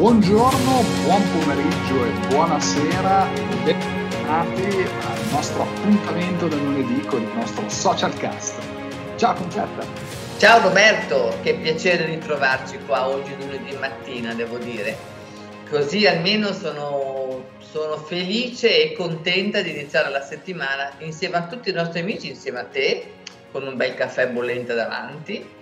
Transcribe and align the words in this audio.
Buongiorno, 0.00 0.82
buon 1.04 1.22
pomeriggio 1.30 2.06
e 2.06 2.10
buonasera, 2.28 3.28
bentornati 3.62 4.62
al 4.62 5.28
nostro 5.30 5.64
appuntamento 5.64 6.48
del 6.48 6.58
lunedì 6.58 7.04
con 7.04 7.20
il 7.20 7.28
nostro 7.34 7.68
social 7.68 8.16
cast. 8.16 8.58
Ciao 9.16 9.34
Concetta! 9.34 9.84
Ciao 10.38 10.62
Roberto, 10.62 11.36
che 11.42 11.52
piacere 11.52 12.06
ritrovarci 12.06 12.78
qua 12.86 13.08
oggi 13.08 13.36
lunedì 13.36 13.76
mattina, 13.76 14.32
devo 14.32 14.56
dire. 14.56 14.96
Così 15.68 16.06
almeno 16.06 16.54
sono, 16.54 17.44
sono 17.58 17.98
felice 17.98 18.82
e 18.82 18.94
contenta 18.94 19.60
di 19.60 19.68
iniziare 19.68 20.08
la 20.08 20.22
settimana 20.22 20.92
insieme 21.00 21.36
a 21.36 21.46
tutti 21.46 21.68
i 21.68 21.74
nostri 21.74 22.00
amici, 22.00 22.30
insieme 22.30 22.60
a 22.60 22.64
te, 22.64 23.16
con 23.52 23.66
un 23.66 23.76
bel 23.76 23.94
caffè 23.96 24.28
bollente 24.28 24.72
davanti 24.72 25.58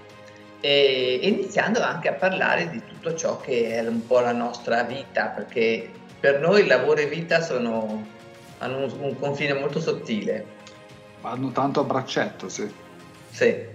e 0.61 1.21
iniziando 1.23 1.81
anche 1.83 2.09
a 2.09 2.15
parlare 2.15 2.69
di 2.71 2.83
tutto 2.85 3.15
ciò 3.15 3.39
che 3.41 3.77
è 3.77 3.87
un 3.87 4.07
po' 4.07 4.21
la 4.21 4.33
nostra 4.33 4.83
vita, 4.83 5.27
perché 5.27 5.91
per 6.19 6.41
noi 6.41 6.67
lavoro 6.67 7.01
e 7.01 7.07
vita 7.07 7.41
sono, 7.41 8.07
hanno 8.59 8.79
un, 8.79 8.93
un 9.01 9.19
confine 9.19 9.55
molto 9.55 9.81
sottile. 9.81 10.57
Vanno 11.21 11.51
tanto 11.53 11.81
a 11.81 11.85
braccetto, 11.85 12.49
sì. 12.49 12.73
Sì, 13.31 13.67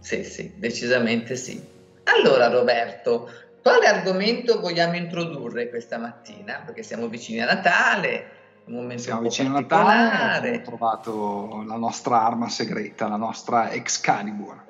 sì, 0.00 0.24
sì, 0.24 0.52
decisamente 0.56 1.36
sì. 1.36 1.62
Allora 2.04 2.48
Roberto, 2.48 3.30
quale 3.62 3.86
argomento 3.86 4.60
vogliamo 4.60 4.96
introdurre 4.96 5.68
questa 5.70 5.98
mattina? 5.98 6.62
Perché 6.64 6.82
siamo 6.82 7.08
vicini 7.08 7.40
a 7.40 7.46
Natale, 7.46 8.30
un 8.66 8.74
momento 8.74 9.02
siamo 9.02 9.20
un 9.20 9.28
vicini 9.28 9.48
a 9.48 9.52
Natale, 9.52 10.48
abbiamo 10.48 10.64
trovato 10.64 11.64
la 11.66 11.76
nostra 11.76 12.24
arma 12.24 12.48
segreta, 12.48 13.08
la 13.08 13.16
nostra 13.16 13.70
Excalibur 13.72 14.65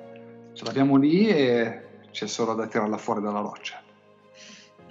ce 0.57 0.65
l'abbiamo 0.65 0.95
lì 0.95 1.29
e 1.29 1.81
c'è 2.11 2.25
solo 2.25 2.55
da 2.55 2.65
tirarla 2.65 2.97
fuori 2.97 3.21
dalla 3.21 3.41
roccia. 3.41 3.79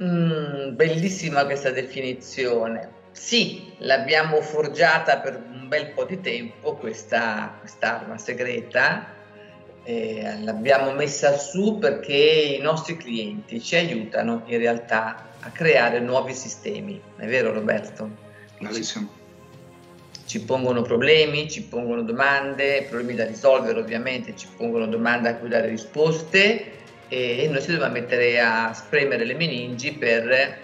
Mm, 0.01 0.77
bellissima 0.77 1.45
questa 1.45 1.71
definizione. 1.71 3.05
Sì, 3.11 3.73
l'abbiamo 3.79 4.41
forgiata 4.43 5.19
per 5.19 5.43
un 5.51 5.67
bel 5.67 5.89
po' 5.89 6.05
di 6.05 6.21
tempo, 6.21 6.77
questa 6.77 7.59
arma 7.81 8.17
segreta, 8.17 9.07
eh, 9.83 10.39
l'abbiamo 10.43 10.93
messa 10.93 11.37
su 11.37 11.79
perché 11.79 12.15
i 12.15 12.61
nostri 12.61 12.97
clienti 12.97 13.61
ci 13.61 13.75
aiutano 13.75 14.43
in 14.47 14.59
realtà 14.59 15.31
a 15.41 15.51
creare 15.51 15.99
nuovi 15.99 16.33
sistemi. 16.33 17.01
È 17.17 17.27
vero 17.27 17.53
Roberto? 17.53 18.09
Bellissimo 18.61 19.16
ci 20.27 20.43
pongono 20.43 20.83
problemi, 20.83 21.49
ci 21.49 21.63
pongono 21.63 22.03
domande, 22.03 22.87
problemi 22.89 23.15
da 23.15 23.25
risolvere 23.25 23.79
ovviamente, 23.79 24.37
ci 24.37 24.49
pongono 24.57 24.87
domande 24.87 25.29
a 25.29 25.37
cui 25.37 25.49
dare 25.49 25.69
risposte 25.69 26.73
e 27.09 27.49
noi 27.49 27.63
ci 27.63 27.71
dobbiamo 27.71 27.93
mettere 27.93 28.41
a 28.41 28.73
spremere 28.75 29.25
le 29.25 29.35
meningi 29.35 29.93
per, 29.93 30.59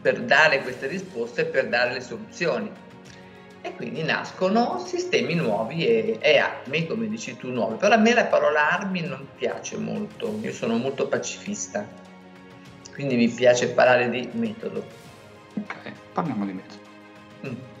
per 0.00 0.20
dare 0.22 0.62
queste 0.62 0.86
risposte, 0.86 1.44
per 1.44 1.68
dare 1.68 1.92
le 1.92 2.00
soluzioni. 2.00 2.70
E 3.60 3.74
quindi 3.76 4.02
nascono 4.02 4.82
sistemi 4.84 5.34
nuovi 5.34 5.86
e, 5.86 6.18
e 6.20 6.38
armi, 6.38 6.86
come 6.86 7.08
dici 7.08 7.36
tu, 7.36 7.50
nuovi. 7.50 7.76
Però 7.76 7.94
a 7.94 7.98
me 7.98 8.12
la 8.12 8.26
parola 8.26 8.70
armi 8.70 9.00
non 9.00 9.26
piace 9.36 9.78
molto, 9.78 10.38
io 10.42 10.52
sono 10.52 10.76
molto 10.76 11.06
pacifista, 11.06 11.86
quindi 12.92 13.16
mi 13.16 13.28
piace 13.28 13.68
parlare 13.68 14.10
di 14.10 14.28
metodo. 14.32 14.84
Ok, 15.54 15.92
parliamo 16.12 16.44
di 16.44 16.52
metodo. 16.52 16.82
Mm. 17.46 17.72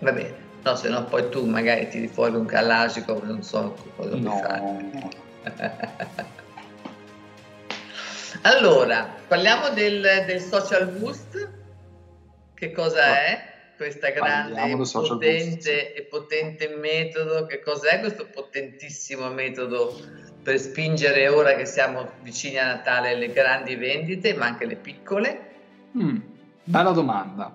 Va 0.00 0.12
bene, 0.12 0.34
no, 0.62 0.76
se 0.76 0.88
no 0.88 1.04
poi 1.04 1.28
tu 1.30 1.46
magari 1.46 1.88
tiri 1.88 2.08
fuori 2.08 2.34
un 2.34 2.44
Kalashnikov, 2.44 3.22
non 3.22 3.42
so 3.42 3.74
cosa 3.96 4.16
no. 4.16 4.34
mi 4.34 4.40
fare. 4.40 5.14
allora, 8.42 9.08
parliamo 9.28 9.70
del, 9.70 10.24
del, 10.26 10.40
social 10.40 10.88
boost. 10.88 11.54
Che 12.54 12.72
cosa 12.72 13.06
no. 13.06 13.14
è 13.14 13.54
questa 13.76 14.10
grande 14.10 14.76
potente 14.90 15.94
e 15.94 16.02
potente 16.02 16.68
metodo? 16.68 17.46
Che 17.46 17.60
cos'è 17.60 18.00
questo 18.00 18.26
potentissimo 18.26 19.28
metodo 19.30 19.94
per 20.42 20.58
spingere 20.58 21.28
ora 21.28 21.54
che 21.54 21.66
siamo 21.66 22.08
vicini 22.22 22.58
a 22.58 22.66
Natale 22.66 23.14
le 23.14 23.32
grandi 23.32 23.76
vendite, 23.76 24.34
ma 24.34 24.46
anche 24.46 24.64
le 24.64 24.76
piccole? 24.76 25.40
Mm, 25.96 26.18
bella 26.64 26.90
domanda. 26.92 27.52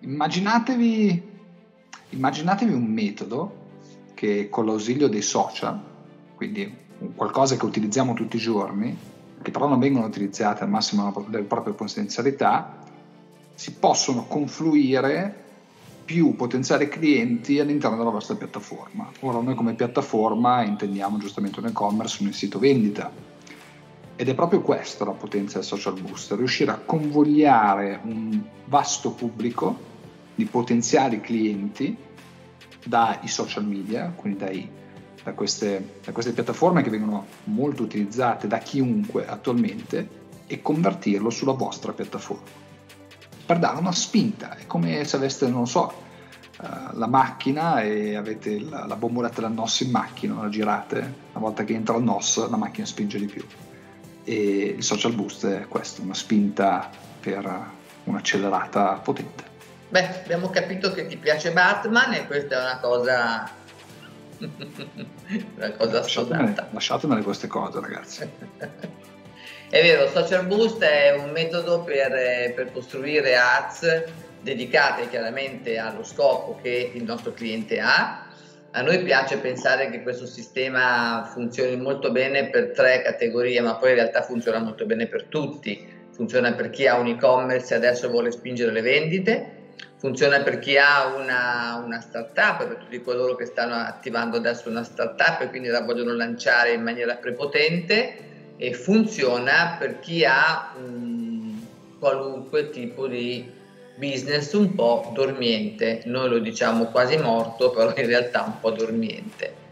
Immaginatevi 0.00 1.32
immaginatevi 2.14 2.72
un 2.72 2.84
metodo 2.84 3.62
che 4.14 4.48
con 4.48 4.66
l'ausilio 4.66 5.08
dei 5.08 5.22
social, 5.22 5.80
quindi 6.34 6.82
qualcosa 7.14 7.56
che 7.56 7.64
utilizziamo 7.64 8.14
tutti 8.14 8.36
i 8.36 8.40
giorni, 8.40 8.96
che 9.42 9.50
però 9.50 9.68
non 9.68 9.78
vengono 9.78 10.06
utilizzate 10.06 10.62
al 10.62 10.70
massimo 10.70 11.12
delle 11.28 11.44
proprie 11.44 11.74
potenzialità, 11.74 12.78
si 13.54 13.72
possono 13.72 14.26
confluire 14.26 15.42
più 16.04 16.34
potenziali 16.36 16.88
clienti 16.88 17.58
all'interno 17.58 17.96
della 17.96 18.10
vostra 18.10 18.36
piattaforma. 18.36 19.10
Ora 19.20 19.40
noi 19.40 19.54
come 19.54 19.74
piattaforma 19.74 20.62
intendiamo 20.62 21.18
giustamente 21.18 21.60
un 21.60 21.66
e-commerce, 21.66 22.22
un 22.22 22.32
sito 22.32 22.58
vendita. 22.58 23.10
Ed 24.16 24.28
è 24.28 24.34
proprio 24.34 24.60
questa 24.60 25.04
la 25.04 25.10
potenza 25.10 25.58
del 25.58 25.66
social 25.66 26.00
booster, 26.00 26.38
riuscire 26.38 26.70
a 26.70 26.76
convogliare 26.76 28.00
un 28.04 28.40
vasto 28.66 29.10
pubblico 29.10 29.92
di 30.34 30.44
potenziali 30.44 31.20
clienti 31.20 31.96
dai 32.84 33.26
social 33.28 33.64
media, 33.64 34.12
quindi 34.14 34.38
dai, 34.38 34.70
da, 35.22 35.32
queste, 35.32 36.00
da 36.04 36.12
queste 36.12 36.32
piattaforme 36.32 36.82
che 36.82 36.90
vengono 36.90 37.26
molto 37.44 37.82
utilizzate 37.82 38.46
da 38.46 38.58
chiunque 38.58 39.26
attualmente 39.26 40.22
e 40.46 40.60
convertirlo 40.60 41.30
sulla 41.30 41.52
vostra 41.52 41.92
piattaforma 41.92 42.62
per 43.44 43.58
dare 43.58 43.78
una 43.78 43.92
spinta. 43.92 44.56
È 44.56 44.66
come 44.66 45.04
se 45.04 45.16
aveste, 45.16 45.48
non 45.48 45.66
so, 45.66 45.92
uh, 46.60 46.96
la 46.96 47.06
macchina 47.06 47.82
e 47.82 48.16
avete 48.16 48.60
la, 48.60 48.86
la 48.86 48.96
bomboletta 48.96 49.40
del 49.40 49.52
NOS 49.52 49.80
in 49.80 49.90
macchina, 49.90 50.40
la 50.40 50.48
girate, 50.48 50.98
una 51.32 51.40
volta 51.40 51.64
che 51.64 51.74
entra 51.74 51.96
il 51.96 52.02
NOS 52.02 52.48
la 52.48 52.56
macchina 52.56 52.86
spinge 52.86 53.18
di 53.18 53.26
più. 53.26 53.44
E 54.24 54.74
il 54.76 54.82
social 54.82 55.14
boost 55.14 55.46
è 55.46 55.68
questo, 55.68 56.02
una 56.02 56.14
spinta 56.14 56.90
per 57.20 57.72
un'accelerata 58.04 59.00
potente. 59.02 59.52
Beh, 59.94 60.22
abbiamo 60.24 60.50
capito 60.50 60.90
che 60.90 61.06
ti 61.06 61.16
piace 61.16 61.52
Batman 61.52 62.14
e 62.14 62.26
questa 62.26 62.56
è 62.56 62.60
una 62.62 62.78
cosa 62.80 63.48
una 65.54 65.70
cosa 65.70 66.00
lasciatemene, 66.00 66.66
lasciatemene 66.72 67.22
queste 67.22 67.46
cose 67.46 67.78
ragazzi. 67.78 68.28
È 69.70 69.82
vero 69.82 70.08
Social 70.08 70.46
Boost 70.46 70.82
è 70.82 71.14
un 71.16 71.30
metodo 71.30 71.84
per, 71.84 72.10
per 72.56 72.72
costruire 72.72 73.36
ads 73.36 74.02
dedicate 74.40 75.08
chiaramente 75.08 75.78
allo 75.78 76.02
scopo 76.02 76.58
che 76.60 76.90
il 76.92 77.04
nostro 77.04 77.32
cliente 77.32 77.78
ha. 77.78 78.26
A 78.72 78.82
noi 78.82 79.00
piace 79.04 79.38
pensare 79.38 79.90
che 79.90 80.02
questo 80.02 80.26
sistema 80.26 81.30
funzioni 81.32 81.76
molto 81.76 82.10
bene 82.10 82.50
per 82.50 82.72
tre 82.72 83.00
categorie 83.02 83.60
ma 83.60 83.76
poi 83.76 83.90
in 83.90 83.94
realtà 83.94 84.22
funziona 84.22 84.58
molto 84.58 84.86
bene 84.86 85.06
per 85.06 85.26
tutti. 85.26 85.86
Funziona 86.10 86.52
per 86.54 86.70
chi 86.70 86.88
ha 86.88 86.98
un 86.98 87.06
e-commerce 87.06 87.74
e 87.74 87.76
adesso 87.76 88.10
vuole 88.10 88.32
spingere 88.32 88.72
le 88.72 88.80
vendite 88.80 89.62
funziona 89.96 90.42
per 90.42 90.58
chi 90.58 90.76
ha 90.76 91.14
una, 91.14 91.82
una, 91.84 92.00
startup, 92.00 92.66
per 92.66 92.76
tutti 92.76 93.00
coloro 93.02 93.34
che 93.34 93.46
stanno 93.46 93.74
attivando 93.74 94.36
adesso 94.36 94.68
una 94.68 94.84
startup 94.84 95.40
e 95.40 95.48
quindi 95.48 95.68
la 95.68 95.82
vogliono 95.82 96.14
lanciare 96.14 96.72
in 96.72 96.82
maniera 96.82 97.14
prepotente 97.16 98.32
e 98.56 98.72
funziona 98.72 99.76
per 99.78 100.00
chi 100.00 100.24
ha 100.24 100.74
um, 100.76 101.66
qualunque 101.98 102.70
tipo 102.70 103.06
di 103.06 103.50
business 103.96 104.52
un 104.52 104.74
po' 104.74 105.10
dormiente, 105.14 106.02
noi 106.06 106.28
lo 106.28 106.38
diciamo 106.38 106.86
quasi 106.86 107.16
morto, 107.16 107.70
però 107.70 107.92
in 107.96 108.06
realtà 108.06 108.42
un 108.42 108.60
po' 108.60 108.70
dormiente. 108.70 109.62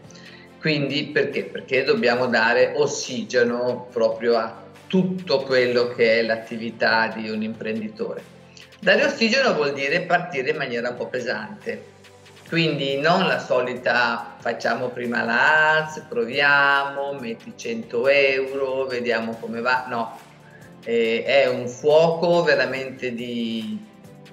Quindi 0.59 1.07
perché? 1.07 1.43
Perché 1.43 1.83
dobbiamo 1.83 2.27
dare 2.27 2.73
ossigeno 2.75 3.87
proprio 3.91 4.37
a 4.37 4.63
tutto 4.87 5.41
quello 5.41 5.89
che 5.89 6.19
è 6.19 6.21
l'attività 6.21 7.07
di 7.13 7.29
un 7.29 7.43
imprenditore. 7.43 8.23
Dare 8.79 9.05
ossigeno 9.05 9.53
vuol 9.53 9.73
dire 9.73 10.01
partire 10.01 10.51
in 10.51 10.57
maniera 10.57 10.89
un 10.89 10.97
po' 10.97 11.07
pesante, 11.07 11.91
quindi 12.49 12.97
non 12.97 13.25
la 13.25 13.39
solita 13.39 14.35
facciamo 14.39 14.89
prima 14.89 15.23
l'ARS, 15.23 16.03
proviamo, 16.07 17.13
metti 17.13 17.53
100 17.55 18.07
euro, 18.09 18.85
vediamo 18.85 19.35
come 19.39 19.61
va, 19.61 19.85
no, 19.87 20.19
eh, 20.83 21.23
è 21.25 21.47
un 21.47 21.67
fuoco 21.67 22.43
veramente 22.43 23.13
di, 23.13 23.79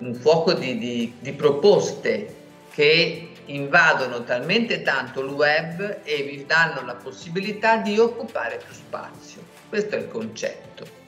un 0.01 0.15
fuoco 0.15 0.53
di, 0.53 0.77
di, 0.79 1.15
di 1.19 1.33
proposte 1.33 2.35
che 2.73 3.31
invadono 3.47 4.23
talmente 4.25 4.83
tanto 4.83 5.21
il 5.21 5.31
web 5.31 6.01
e 6.03 6.23
vi 6.23 6.45
danno 6.47 6.85
la 6.85 6.95
possibilità 6.95 7.77
di 7.79 7.99
occupare 7.99 8.61
più 8.65 8.75
spazio. 8.75 9.43
Questo 9.69 9.97
è 9.97 9.99
il 9.99 10.09
concetto. 10.09 11.00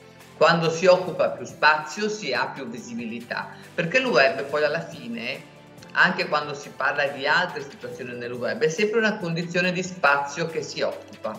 Quando 0.42 0.70
si 0.70 0.86
occupa 0.86 1.30
più 1.30 1.46
spazio 1.46 2.08
si 2.08 2.32
ha 2.32 2.48
più 2.48 2.66
visibilità, 2.66 3.54
perché 3.72 3.98
il 3.98 4.06
web 4.06 4.42
poi 4.46 4.64
alla 4.64 4.84
fine, 4.84 5.40
anche 5.92 6.26
quando 6.26 6.52
si 6.52 6.68
parla 6.70 7.06
di 7.06 7.28
altre 7.28 7.62
situazioni 7.62 8.16
nel 8.16 8.32
web, 8.32 8.60
è 8.60 8.68
sempre 8.68 8.98
una 8.98 9.18
condizione 9.18 9.70
di 9.70 9.84
spazio 9.84 10.48
che 10.48 10.62
si 10.62 10.80
occupa. 10.80 11.38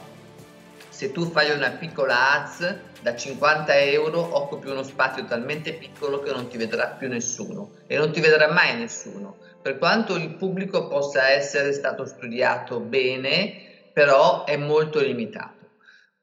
se 0.87 1.11
tu 1.11 1.29
fai 1.29 1.51
una 1.51 1.71
piccola 1.71 2.31
ads 2.31 2.75
da 3.01 3.13
50 3.13 3.77
euro 3.81 4.37
occupi 4.37 4.69
uno 4.69 4.83
spazio 4.83 5.25
talmente 5.25 5.73
piccolo 5.73 6.21
che 6.21 6.31
non 6.31 6.47
ti 6.47 6.55
vedrà 6.55 6.87
più 6.87 7.09
nessuno 7.09 7.71
e 7.87 7.97
non 7.97 8.13
ti 8.13 8.21
vedrà 8.21 8.53
mai 8.53 8.73
nessuno. 8.77 9.35
Per 9.61 9.79
quanto 9.79 10.15
il 10.15 10.29
pubblico 10.35 10.87
possa 10.87 11.27
essere 11.27 11.73
stato 11.73 12.05
studiato 12.05 12.79
bene, 12.79 13.53
però 13.91 14.45
è 14.45 14.55
molto 14.55 15.01
limitato. 15.01 15.62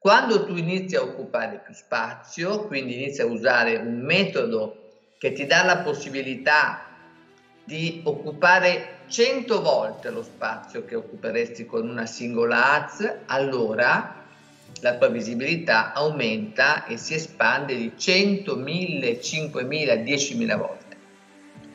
Quando 0.01 0.47
tu 0.47 0.57
inizi 0.57 0.97
a 0.97 1.03
occupare 1.03 1.61
più 1.63 1.75
spazio, 1.75 2.65
quindi 2.65 2.95
inizi 2.95 3.21
a 3.21 3.27
usare 3.27 3.77
un 3.77 4.01
metodo 4.01 4.77
che 5.19 5.33
ti 5.33 5.45
dà 5.45 5.63
la 5.63 5.81
possibilità 5.81 6.87
di 7.63 8.01
occupare 8.05 9.01
100 9.09 9.61
volte 9.61 10.09
lo 10.09 10.23
spazio 10.23 10.87
che 10.87 10.95
occuperesti 10.95 11.67
con 11.67 11.87
una 11.87 12.07
singola 12.07 12.73
ads, 12.73 13.15
allora 13.27 14.25
la 14.81 14.97
tua 14.97 15.09
visibilità 15.09 15.93
aumenta 15.93 16.87
e 16.87 16.97
si 16.97 17.13
espande 17.13 17.77
di 17.77 17.93
100, 17.95 18.57
1000, 18.57 19.21
5000, 19.21 19.95
10.000 19.97 20.57
volte. 20.57 20.97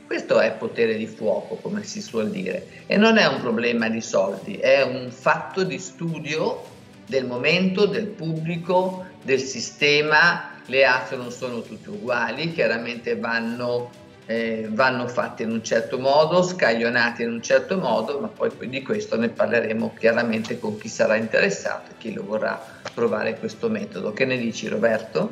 Questo 0.08 0.40
è 0.40 0.52
potere 0.54 0.96
di 0.96 1.06
fuoco, 1.06 1.58
come 1.58 1.84
si 1.84 2.02
suol 2.02 2.32
dire, 2.32 2.86
e 2.88 2.98
non 2.98 3.20
è 3.20 3.28
un 3.28 3.40
problema 3.40 3.88
di 3.88 4.02
soldi, 4.02 4.56
è 4.56 4.82
un 4.82 5.12
fatto 5.12 5.64
di 5.64 5.78
studio 5.78 6.74
del 7.06 7.26
momento, 7.26 7.86
del 7.86 8.08
pubblico, 8.08 9.06
del 9.24 9.40
sistema. 9.40 10.52
Le 10.66 10.86
ads 10.86 11.12
non 11.12 11.32
sono 11.32 11.62
tutte 11.62 11.90
uguali, 11.90 12.52
chiaramente 12.52 13.16
vanno, 13.18 13.90
eh, 14.26 14.68
vanno 14.72 15.08
fatte 15.08 15.44
in 15.44 15.52
un 15.52 15.64
certo 15.64 16.00
modo, 16.00 16.42
scaglionate 16.42 17.24
in 17.24 17.32
un 17.32 17.42
certo 17.42 17.78
modo, 17.78 18.20
ma 18.20 18.28
poi 18.28 18.50
di 18.68 18.82
questo 18.82 19.18
ne 19.18 19.30
parleremo 19.30 19.94
chiaramente 19.98 20.58
con 20.60 20.78
chi 20.78 20.88
sarà 20.88 21.16
interessato 21.16 21.92
e 21.92 21.94
chi 22.00 22.14
lo 22.14 22.24
vorrà 22.24 22.60
provare 22.94 23.38
questo 23.38 23.70
metodo. 23.70 24.12
Che 24.12 24.26
ne 24.26 24.38
dici 24.38 24.68
Roberto? 24.68 25.30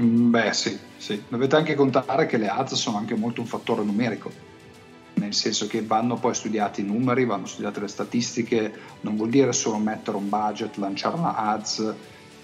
Mm, 0.00 0.30
beh 0.30 0.52
sì, 0.52 0.78
sì. 0.98 1.22
Dovete 1.28 1.56
anche 1.56 1.74
contare 1.74 2.26
che 2.26 2.36
le 2.36 2.48
ads 2.48 2.74
sono 2.74 2.98
anche 2.98 3.14
molto 3.14 3.40
un 3.40 3.46
fattore 3.46 3.82
numerico 3.82 4.49
nel 5.20 5.34
senso 5.34 5.66
che 5.66 5.82
vanno 5.82 6.16
poi 6.16 6.34
studiati 6.34 6.80
i 6.80 6.84
numeri, 6.84 7.26
vanno 7.26 7.46
studiate 7.46 7.80
le 7.80 7.88
statistiche, 7.88 8.72
non 9.02 9.16
vuol 9.16 9.28
dire 9.28 9.52
solo 9.52 9.76
mettere 9.76 10.16
un 10.16 10.28
budget, 10.28 10.76
lanciare 10.76 11.16
una 11.16 11.36
ads 11.36 11.94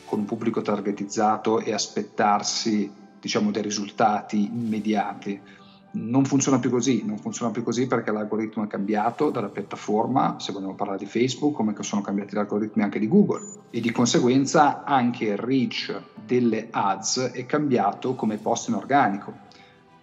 con 0.05 0.21
un 0.21 0.25
pubblico 0.27 0.61
targetizzato 0.61 1.61
e 1.61 1.73
aspettarsi 1.73 2.89
diciamo, 3.19 3.51
dei 3.51 3.63
risultati 3.63 4.45
immediati. 4.45 5.41
Non 5.93 6.27
funziona 6.27 6.59
più 6.59 6.69
così, 6.69 7.03
non 7.07 7.17
funziona 7.17 7.51
più 7.51 7.63
così 7.63 7.87
perché 7.87 8.13
l'algoritmo 8.13 8.65
è 8.65 8.67
cambiato 8.67 9.31
dalla 9.31 9.49
piattaforma, 9.49 10.37
se 10.39 10.53
vogliamo 10.53 10.75
parlare 10.75 10.99
di 10.99 11.07
Facebook, 11.07 11.57
come 11.57 11.75
sono 11.81 12.03
cambiati 12.03 12.35
gli 12.35 12.39
algoritmi 12.39 12.83
anche 12.83 12.99
di 12.99 13.09
Google 13.09 13.41
e 13.71 13.81
di 13.81 13.91
conseguenza 13.91 14.85
anche 14.85 15.25
il 15.25 15.39
reach 15.39 15.99
delle 16.27 16.69
ads 16.71 17.31
è 17.33 17.47
cambiato 17.47 18.15
come 18.15 18.37
post 18.37 18.69
in 18.69 18.75
organico 18.75 19.46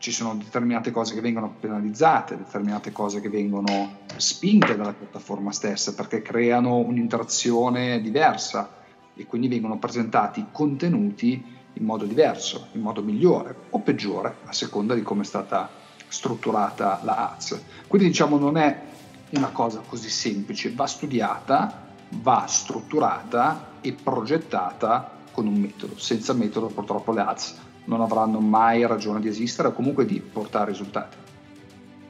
ci 0.04 0.12
sono 0.12 0.36
determinate 0.36 0.92
cose 0.92 1.14
che 1.14 1.22
vengono 1.22 1.56
penalizzate, 1.58 2.36
determinate 2.36 2.92
cose 2.92 3.22
che 3.22 3.30
vengono 3.30 4.00
spinte 4.18 4.76
dalla 4.76 4.92
piattaforma 4.92 5.54
stessa 5.54 5.94
perché 5.94 6.22
creano 6.22 6.76
un'interazione 6.76 8.02
diversa 8.02 8.82
e 9.16 9.26
quindi 9.26 9.48
vengono 9.48 9.78
presentati 9.78 10.48
contenuti 10.52 11.42
in 11.72 11.86
modo 11.86 12.04
diverso, 12.04 12.68
in 12.74 12.82
modo 12.82 13.02
migliore 13.02 13.56
o 13.70 13.80
peggiore 13.80 14.40
a 14.44 14.52
seconda 14.52 14.94
di 14.94 15.04
come 15.04 15.22
è 15.22 15.26
stata 15.26 15.70
strutturata 16.10 17.00
la 17.04 17.32
ads. 17.32 17.62
Quindi 17.88 18.10
diciamo 18.10 18.38
non 18.38 18.58
è 18.58 18.82
una 19.30 19.52
cosa 19.52 19.84
così 19.88 20.10
semplice, 20.10 20.74
va 20.74 20.86
studiata, 20.86 21.88
va 22.10 22.44
strutturata 22.46 23.78
e 23.80 23.94
progettata 23.94 25.20
con 25.32 25.48
un 25.48 25.56
metodo. 25.56 25.98
Senza 25.98 26.34
metodo 26.34 26.68
purtroppo 26.68 27.14
le 27.14 27.22
ads 27.22 27.72
non 27.86 28.02
avranno 28.02 28.40
mai 28.40 28.86
ragione 28.88 29.20
di 29.20 29.28
esistere 29.28 29.70
o 29.70 29.74
comunque 29.74 30.06
di 30.06 30.20
portare 30.20 30.72
risultati. 30.72 31.18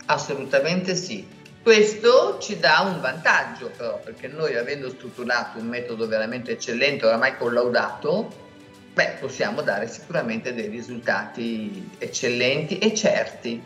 Assolutamente 0.05 0.95
sì. 0.95 1.25
Questo 1.61 2.39
ci 2.39 2.59
dà 2.59 2.81
un 2.81 2.99
vantaggio 2.99 3.71
però, 3.75 3.97
perché 4.03 4.27
noi 4.27 4.57
avendo 4.57 4.89
strutturato 4.89 5.59
un 5.59 5.67
metodo 5.67 6.07
veramente 6.07 6.51
eccellente, 6.51 7.05
oramai 7.05 7.37
collaudato, 7.37 8.29
beh, 8.93 9.17
possiamo 9.21 9.61
dare 9.61 9.87
sicuramente 9.87 10.53
dei 10.53 10.67
risultati 10.67 11.89
eccellenti 11.97 12.79
e 12.79 12.93
certi. 12.93 13.63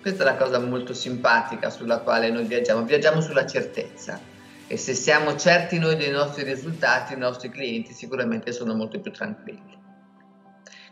Questa 0.00 0.22
è 0.22 0.26
la 0.26 0.36
cosa 0.36 0.58
molto 0.58 0.92
simpatica 0.92 1.70
sulla 1.70 1.98
quale 2.00 2.30
noi 2.30 2.44
viaggiamo, 2.44 2.82
viaggiamo 2.82 3.22
sulla 3.22 3.46
certezza 3.46 4.20
e 4.66 4.76
se 4.76 4.92
siamo 4.92 5.34
certi 5.36 5.78
noi 5.78 5.96
dei 5.96 6.10
nostri 6.10 6.44
risultati, 6.44 7.14
i 7.14 7.16
nostri 7.16 7.48
clienti 7.48 7.94
sicuramente 7.94 8.52
sono 8.52 8.74
molto 8.74 9.00
più 9.00 9.10
tranquilli. 9.10 9.77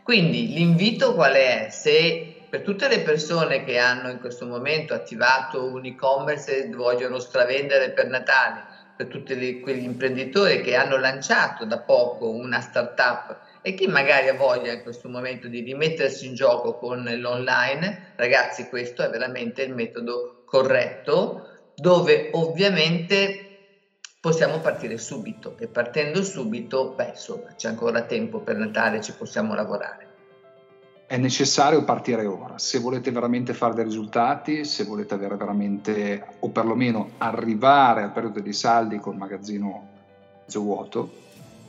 Quindi 0.07 0.53
l'invito 0.53 1.13
qual 1.13 1.33
è? 1.33 1.67
Se 1.69 2.47
per 2.49 2.61
tutte 2.61 2.87
le 2.87 3.01
persone 3.01 3.65
che 3.65 3.77
hanno 3.77 4.09
in 4.09 4.21
questo 4.21 4.45
momento 4.45 4.93
attivato 4.93 5.65
un 5.65 5.83
e-commerce 5.83 6.63
e 6.63 6.69
vogliono 6.69 7.19
stravendere 7.19 7.91
per 7.91 8.07
Natale, 8.07 8.63
per 8.95 9.07
tutti 9.07 9.59
quegli 9.59 9.83
imprenditori 9.83 10.61
che 10.61 10.75
hanno 10.75 10.95
lanciato 10.95 11.65
da 11.65 11.79
poco 11.79 12.29
una 12.29 12.61
startup 12.61 13.37
e 13.61 13.73
chi 13.73 13.87
magari 13.87 14.29
ha 14.29 14.33
voglia 14.33 14.71
in 14.71 14.81
questo 14.81 15.09
momento 15.09 15.49
di 15.49 15.59
rimettersi 15.59 16.25
in 16.25 16.35
gioco 16.35 16.77
con 16.77 17.03
l'online, 17.03 18.13
ragazzi, 18.15 18.69
questo 18.69 19.03
è 19.03 19.09
veramente 19.09 19.63
il 19.63 19.73
metodo 19.73 20.43
corretto, 20.45 21.49
dove 21.73 22.29
ovviamente 22.31 23.46
possiamo 24.27 24.59
partire 24.59 24.97
subito 24.97 25.55
e 25.57 25.67
partendo 25.67 26.21
subito, 26.21 26.93
beh, 26.97 27.11
insomma, 27.11 27.53
c'è 27.55 27.69
ancora 27.69 28.01
tempo 28.01 28.39
per 28.39 28.57
Natale, 28.57 28.99
ci 28.99 29.13
possiamo 29.13 29.55
lavorare. 29.55 30.05
È 31.07 31.15
necessario 31.15 31.85
partire 31.85 32.25
ora, 32.25 32.57
se 32.57 32.79
volete 32.79 33.09
veramente 33.09 33.53
fare 33.53 33.75
dei 33.75 33.85
risultati, 33.85 34.65
se 34.65 34.83
volete 34.83 35.13
avere 35.13 35.37
veramente, 35.37 36.25
o 36.39 36.49
perlomeno 36.49 37.11
arrivare 37.19 38.03
al 38.03 38.11
periodo 38.11 38.41
dei 38.41 38.51
saldi 38.51 38.99
col 38.99 39.15
magazzino 39.15 39.87
mezzo 40.41 40.59
vuoto, 40.59 41.09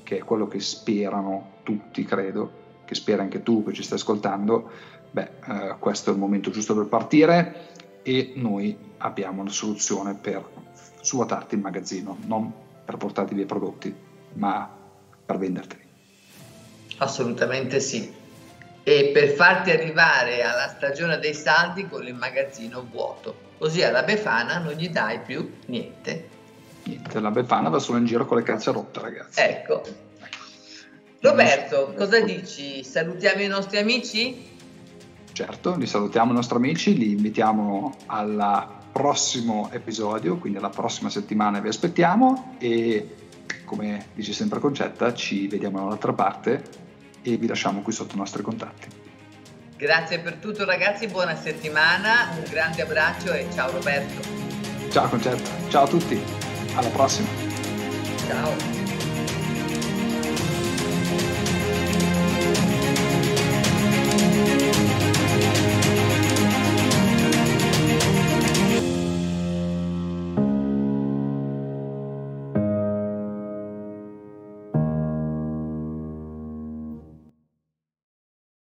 che 0.03 0.17
è 0.17 0.25
quello 0.25 0.49
che 0.49 0.59
sperano 0.59 1.59
tutti, 1.63 2.03
credo, 2.03 2.51
che 2.85 2.97
spera 2.97 3.23
anche 3.23 3.45
tu 3.45 3.63
che 3.63 3.73
ci 3.73 3.85
stai 3.85 3.99
ascoltando, 3.99 4.69
beh, 5.13 5.31
eh, 5.47 5.77
questo 5.79 6.11
è 6.11 6.13
il 6.13 6.19
momento 6.19 6.51
giusto 6.51 6.75
per 6.75 6.87
partire 6.87 7.67
e 8.09 8.33
noi 8.37 8.75
abbiamo 8.99 9.43
una 9.43 9.51
soluzione 9.51 10.15
per 10.15 10.43
svuotarti 11.03 11.57
il 11.57 11.61
magazzino, 11.61 12.17
non 12.25 12.51
per 12.83 12.97
portarti 12.97 13.35
via 13.35 13.45
i 13.45 13.47
prodotti, 13.47 13.95
ma 14.33 14.67
per 15.27 15.37
venderteli. 15.37 15.83
Assolutamente 16.97 17.81
sì. 17.81 18.11
E 18.83 19.11
per 19.13 19.29
farti 19.29 19.71
arrivare 19.71 20.43
alla 20.43 20.69
stagione 20.69 21.19
dei 21.19 21.35
saldi 21.35 21.87
con 21.87 22.07
il 22.07 22.15
magazzino 22.15 22.87
vuoto. 22.91 23.47
Così 23.59 23.83
alla 23.83 24.03
Befana 24.03 24.57
non 24.57 24.73
gli 24.73 24.89
dai 24.89 25.21
più 25.21 25.57
niente. 25.67 26.29
Niente, 26.85 27.21
la 27.21 27.31
Befana 27.31 27.69
va 27.69 27.79
solo 27.79 27.99
in 27.99 28.07
giro 28.07 28.25
con 28.25 28.39
le 28.39 28.43
calze 28.43 28.73
rotte, 28.73 29.01
ragazzi. 29.01 29.41
Ecco. 29.41 29.83
Roberto, 31.21 31.93
cosa 31.95 32.21
dici? 32.21 32.83
Salutiamo 32.83 33.43
i 33.43 33.49
nostri 33.49 33.77
amici? 33.77 34.57
Certo, 35.39 35.77
li 35.77 35.87
salutiamo 35.87 36.33
i 36.33 36.35
nostri 36.35 36.57
amici, 36.57 36.99
li 36.99 37.13
invitiamo 37.13 37.95
alla 38.07 38.77
prossimo 38.91 39.71
episodio, 39.71 40.37
quindi 40.37 40.59
la 40.59 40.69
prossima 40.69 41.11
settimana 41.11 41.61
vi 41.61 41.69
aspettiamo 41.69 42.57
e 42.59 43.15
come 43.65 44.07
dice 44.15 44.33
sempre 44.33 44.59
Concetta 44.59 45.15
ci 45.15 45.47
vediamo 45.47 45.79
dall'altra 45.79 46.13
parte 46.13 46.65
e 47.23 47.37
vi 47.37 47.47
lasciamo 47.47 47.83
qui 47.83 47.93
sotto 47.93 48.17
i 48.17 48.19
nostri 48.19 48.43
contatti. 48.43 48.89
Grazie 49.77 50.19
per 50.19 50.39
tutto 50.39 50.65
ragazzi, 50.65 51.07
buona 51.07 51.37
settimana, 51.37 52.31
un 52.35 52.51
grande 52.51 52.83
abbraccio 52.83 53.33
e 53.33 53.47
ciao 53.55 53.71
Roberto. 53.71 54.29
Ciao 54.91 55.09
Concetta, 55.09 55.51
ciao 55.69 55.85
a 55.85 55.87
tutti, 55.87 56.21
alla 56.75 56.89
prossima. 56.89 57.29
Ciao. 58.27 58.78